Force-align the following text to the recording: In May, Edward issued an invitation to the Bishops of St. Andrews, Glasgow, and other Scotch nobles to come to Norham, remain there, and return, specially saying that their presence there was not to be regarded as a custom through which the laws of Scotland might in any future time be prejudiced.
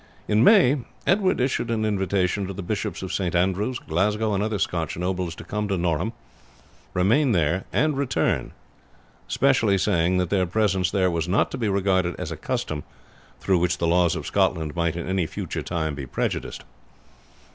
In 0.27 0.43
May, 0.43 0.77
Edward 1.05 1.39
issued 1.39 1.69
an 1.69 1.85
invitation 1.85 2.47
to 2.47 2.53
the 2.53 2.63
Bishops 2.63 3.03
of 3.03 3.13
St. 3.13 3.35
Andrews, 3.35 3.77
Glasgow, 3.77 4.33
and 4.33 4.41
other 4.43 4.57
Scotch 4.57 4.97
nobles 4.97 5.35
to 5.35 5.43
come 5.43 5.67
to 5.67 5.77
Norham, 5.77 6.13
remain 6.95 7.33
there, 7.33 7.65
and 7.71 7.95
return, 7.95 8.51
specially 9.27 9.77
saying 9.77 10.17
that 10.17 10.31
their 10.31 10.47
presence 10.47 10.89
there 10.89 11.11
was 11.11 11.27
not 11.27 11.51
to 11.51 11.57
be 11.59 11.69
regarded 11.69 12.15
as 12.19 12.31
a 12.31 12.35
custom 12.35 12.83
through 13.39 13.59
which 13.59 13.77
the 13.77 13.85
laws 13.85 14.15
of 14.15 14.25
Scotland 14.25 14.75
might 14.75 14.95
in 14.95 15.05
any 15.07 15.27
future 15.27 15.61
time 15.61 15.93
be 15.93 16.07
prejudiced. 16.07 16.63